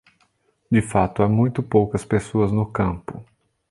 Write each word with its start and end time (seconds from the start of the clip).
De 0.71 0.81
fato, 0.81 1.21
há 1.21 1.29
muito 1.29 1.61
poucas 1.61 2.03
pessoas 2.03 2.51
no 2.51 2.65
campo. 2.65 3.23